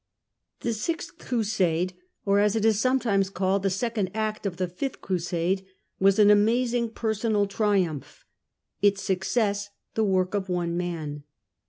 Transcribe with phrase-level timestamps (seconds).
[0.61, 1.93] The Sixth Crusade,
[2.25, 5.63] or, as it is sometimes called, the second act of the Fifth Crusade,
[5.99, 8.25] was an amazing personal triumph,
[8.81, 11.21] its success the work of one man.